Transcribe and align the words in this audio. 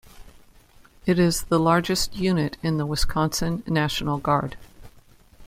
It 1.05 1.19
is 1.19 1.43
the 1.43 1.59
largest 1.59 2.15
unit 2.15 2.57
in 2.63 2.77
the 2.79 2.87
Wisconsin 2.87 3.61
National 3.67 4.17
Guard. 4.17 4.57